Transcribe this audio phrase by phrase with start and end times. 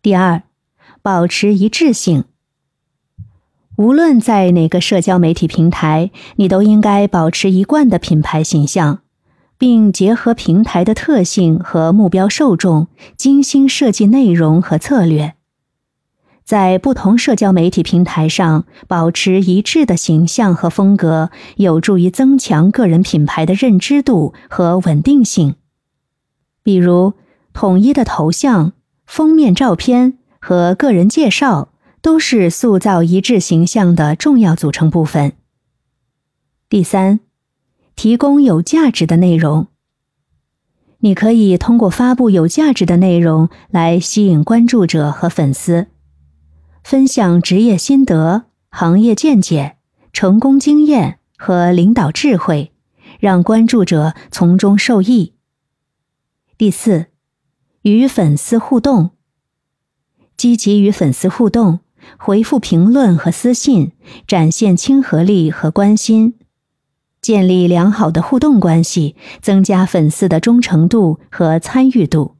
[0.00, 0.42] 第二，
[1.02, 2.24] 保持一致性。
[3.76, 9.00] 无论在哪个社交媒体平台，你都应该保持一贯的品牌形象，
[9.56, 15.34] 并结合平台的特性和目标受众，精心设计内容和策略。
[16.44, 25.56] 在不同社交媒体平台上保持一致的形象和风格，有助于增强个人品牌的认知度和稳定性。
[26.62, 27.12] 比如，
[27.52, 28.72] 统一的头像、
[29.08, 31.72] 封面照片和个人介绍
[32.02, 35.32] 都是塑造一致形象的重要组成部分。
[36.68, 37.18] 第三，
[37.96, 39.68] 提供有价值的内容。
[40.98, 45.86] 你可以通过发布有价值的内容来吸引关注者和粉丝。
[46.84, 49.78] 分享职业心得、行业见解、
[50.12, 52.72] 成功经验和领导智慧，
[53.18, 55.32] 让关注者从中受益。
[56.58, 57.06] 第四，
[57.96, 59.10] 与粉丝互动，
[60.36, 61.80] 积极与粉丝互动，
[62.16, 63.92] 回复评论和私信，
[64.26, 66.34] 展现亲和力和关心，
[67.20, 72.37] 建立良好的互动关系，增加粉丝的忠诚度和参与度。